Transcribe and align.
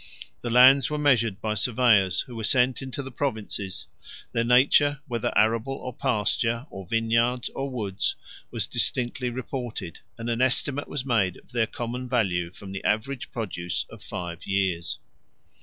The 0.41 0.49
lands 0.49 0.89
were 0.89 0.97
measured 0.97 1.39
by 1.41 1.53
surveyors, 1.53 2.21
who 2.21 2.35
were 2.35 2.43
sent 2.43 2.81
into 2.81 3.03
the 3.03 3.11
provinces; 3.11 3.85
their 4.31 4.43
nature, 4.43 4.99
whether 5.07 5.31
arable 5.37 5.75
or 5.75 5.93
pasture, 5.95 6.65
or 6.71 6.87
vineyards 6.87 7.49
or 7.49 7.69
woods, 7.69 8.15
was 8.49 8.65
distinctly 8.65 9.29
reported; 9.29 9.99
and 10.17 10.27
an 10.27 10.41
estimate 10.41 10.87
was 10.87 11.05
made 11.05 11.37
of 11.37 11.51
their 11.51 11.67
common 11.67 12.09
value 12.09 12.49
from 12.49 12.71
the 12.71 12.83
average 12.83 13.29
produce 13.31 13.85
of 13.91 14.01
five 14.01 14.47
years. 14.47 14.97